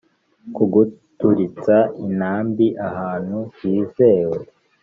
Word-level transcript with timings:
ku 0.55 0.63
guturitsa 0.73 1.75
intambi 2.05 2.67
ahantu 2.87 3.37
hizewe 3.57 4.39